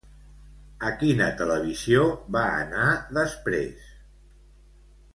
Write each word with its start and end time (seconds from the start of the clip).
A 0.89 0.93
quina 1.01 1.27
televisió 1.41 2.07
va 2.39 2.43
anar 2.63 2.89
després? 3.21 3.93